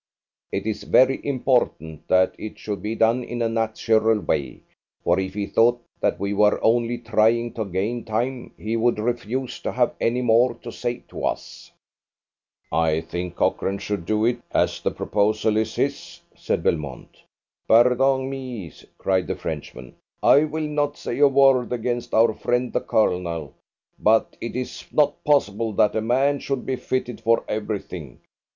[0.51, 4.61] "It is very important that it should be done in a natural way,
[5.03, 9.59] for if he thought that we were only trying to gain time, he would refuse
[9.59, 11.71] to have any more to say to us."
[12.71, 17.17] "I think Cochrane should do it, as the proposal is his," said Belmont.
[17.67, 19.93] "Pardon me!" cried the Frenchman.
[20.23, 23.53] "I will not say a word against our friend the Colonel,
[23.99, 28.19] but it is not possible that a man should be fitted for everything.